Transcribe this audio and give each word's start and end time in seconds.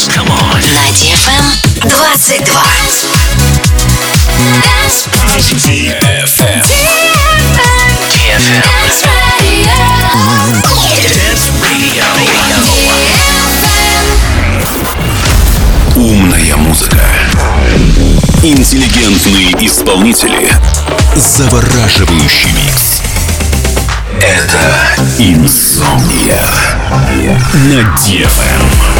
dance. 0.00 0.16
Come 0.16 0.30
on. 0.30 0.60
На 0.60 0.88
DFM 0.92 1.44
22. 1.82 2.54
Dance 4.80 5.52
DFM. 5.54 6.62
DFM. 8.08 8.62
Dance 8.80 9.04
Radio. 9.38 9.76
Dance 11.08 11.48
Radio. 11.62 12.04
DFM. 12.64 13.44
Умная 15.96 16.56
музыка. 16.56 17.02
Интеллигентные 18.42 19.52
исполнители. 19.66 20.50
Завораживающий 21.16 22.52
микс. 22.52 23.02
Это 24.20 24.78
Инсомния. 25.18 26.42
На 27.52 27.80
DFM. 27.96 28.99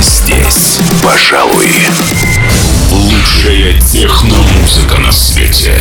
Здесь, 0.00 0.78
пожалуй, 1.02 1.70
лучшая 2.90 3.80
техномузыка 3.80 4.98
на 4.98 5.10
свете. 5.10 5.76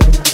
Thank 0.00 0.16
you. 0.16 0.29